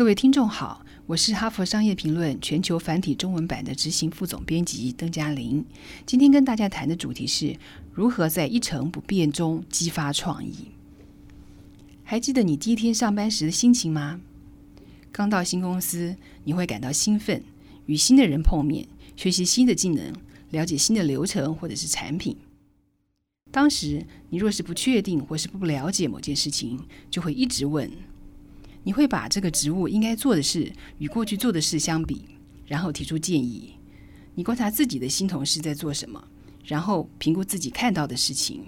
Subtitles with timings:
[0.00, 5.62] 各位听众好，我是哈佛商业评论全球繁体中文版的执行副总编辑邓嘉玲。
[6.06, 7.54] 今天跟大家谈的主题是
[7.92, 10.68] 如何在一成不变中激发创意。
[12.02, 14.22] 还记得你第一天上班时的心情吗？
[15.12, 17.44] 刚到新公司，你会感到兴奋，
[17.84, 20.14] 与新的人碰面，学习新的技能，
[20.48, 22.34] 了解新的流程或者是产品。
[23.50, 26.80] 当时你若是不确定或是不了解某件事情，
[27.10, 27.92] 就会一直问。
[28.82, 32.24] 你会把这个职务应该做的事与过去做的事相比，
[32.66, 33.74] 然后提出建议。
[34.34, 36.22] 你观察自己的新同事在做什么，
[36.64, 38.62] 然后评估自己看到的事情。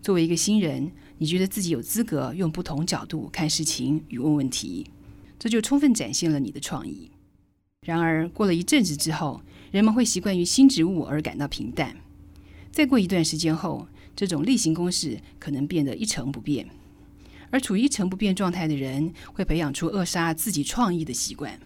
[0.00, 4.86] 作为一个新人，你觉得自己有资格用不同角度看事情与问问题，
[5.38, 7.10] 这就充分展现了你的创意。
[7.86, 9.40] 然而，过了一阵子之后，
[9.72, 11.96] 人们会习惯于新职务而感到平淡。
[12.70, 16.68] 再过一段时间后，这种例行公事可能变得一成不变。
[17.52, 21.60] 而处于一成不变状态的人，会培养出扼杀自己创意的习惯。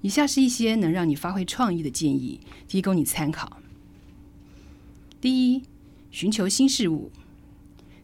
[0.00, 3.60] 以下是一些能让你发挥创意的建议，提供你参考。
[5.20, 5.62] 第一，
[6.10, 7.12] 寻求新事物，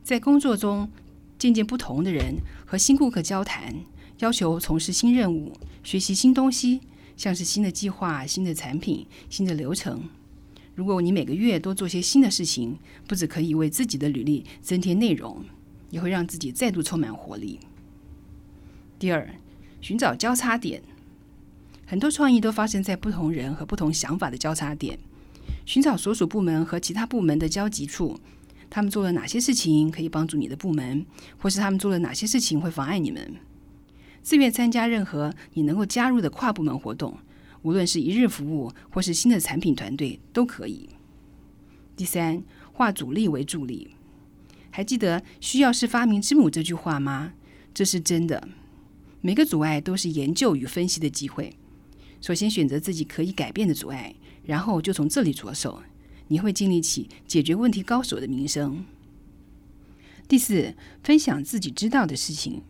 [0.04, 0.88] 在工作中
[1.38, 3.74] 见见不同的人，和新顾客交谈，
[4.18, 6.82] 要求从事新任务，学习新东西，
[7.16, 10.08] 像是新的计划、新的产品、新的流程。
[10.74, 12.78] 如果你每个月多做些新的事情，
[13.08, 15.44] 不只可以为自己的履历增添内容。
[15.90, 17.60] 也会让自己再度充满活力。
[18.98, 19.28] 第二，
[19.80, 20.82] 寻找交叉点，
[21.86, 24.98] 很多创意都发生在不同人和不同想法的交叉点。
[25.64, 28.18] 寻找所属部门和其他部门的交集处，
[28.68, 31.04] 他们做了哪些事情可以帮助你的部门，
[31.38, 33.36] 或是他们做了哪些事情会妨碍你们？
[34.22, 37.16] 自愿参加任何你能够加入的跨部门活动，
[37.62, 40.88] 无论是一日服务或是新的产品团队都可以。
[41.96, 43.94] 第三，化阻力为助力。
[44.70, 47.32] 还记得“需要是发明之母”这句话吗？
[47.74, 48.48] 这是真的。
[49.20, 51.56] 每个阻碍都是研究与分析的机会。
[52.20, 55.82] 首先选择自己可以改变的阻碍，然后就从这里着手，
[56.28, 58.84] 你会建立起解决问题高手的名声。
[60.28, 62.62] 第四，分享自己知道的事情。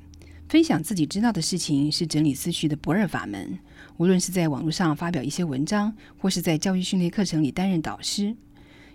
[0.48, 3.58] 分享自己知道的事情是整理思绪的不二法门。
[3.98, 8.34] 无论是在网络上发表一些文章，或是在教育训练课程里担任导师。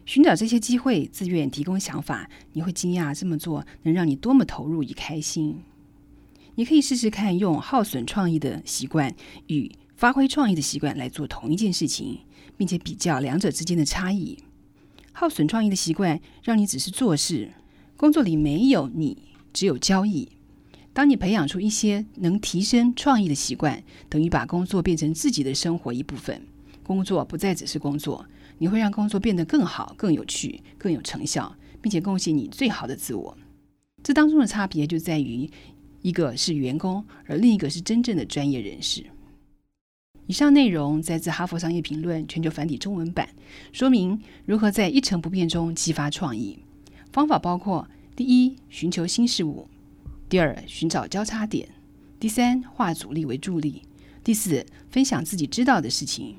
[0.05, 5.61] 寻找这些机会，自愿提供想法，你会惊讶这么做能让你多么投入与开心。
[6.55, 9.15] 你可以试试看用耗损创意的习惯
[9.47, 12.19] 与发挥创意的习惯来做同一件事情，
[12.57, 14.37] 并且比较两者之间的差异。
[15.13, 17.53] 耗损创意的习惯让你只是做事，
[17.95, 19.17] 工作里没有你，
[19.53, 20.29] 只有交易。
[20.91, 26.45] 当你培养出一些能提升创意的习惯，等于把工作变成自己的生活一部分，
[26.83, 28.25] 工作不再只是工作。
[28.59, 33.37] 你会让工作变得更好、更有趣、更有成效，并且贡献你最好的自我。
[34.03, 35.49] 这当中的差别就在于，
[36.01, 39.05] 一个是员工，而另一个是真正的专业人士。
[40.27, 43.27] 以上内容摘自《哈佛商业评论》全球繁体中文版，
[43.73, 46.59] 说明如何在一成不变中激发创意。
[47.11, 49.67] 方法包括：第一，寻求新事物；
[50.29, 51.67] 第二，寻找交叉点；
[52.19, 53.81] 第三，化阻力为助力；
[54.23, 56.37] 第四，分享自己知道的事情。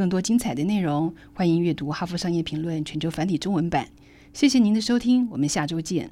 [0.00, 3.86] 更多精彩的内容，欢迎阅读《哈佛商业评论》全球繁体中文版。
[4.32, 6.10] 谢谢您的收听，我们下周见。